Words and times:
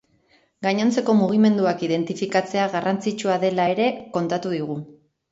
Gainontzeko 0.67 1.13
mugimenduak 1.17 1.83
identifikatzea 1.87 2.63
garrantzitsua 2.75 3.35
dela 3.43 3.67
ere 3.75 3.91
kontatu 4.17 4.55
digu. 4.55 4.79